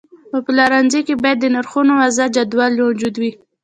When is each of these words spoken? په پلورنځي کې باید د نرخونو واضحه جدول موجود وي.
په 0.31 0.37
پلورنځي 0.45 1.01
کې 1.07 1.15
باید 1.23 1.37
د 1.41 1.45
نرخونو 1.55 1.91
واضحه 2.01 2.33
جدول 2.35 2.71
موجود 2.81 3.15
وي. 3.21 3.31